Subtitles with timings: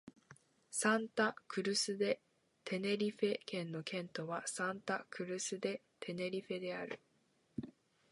[0.71, 2.23] サンタ・クルス・デ・
[2.63, 6.99] テネリフェ県の県都はサンタ・クルス・デ・テネリフェである